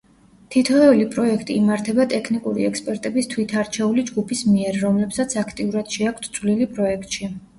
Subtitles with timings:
[0.53, 7.31] თითოეული პროექტი იმართება ტექნიკური ექსპერტების თვითარჩეული ჯგუფის მიერ, რომლებსაც აქტიურად შეაქვთ წვლილი პროექტში.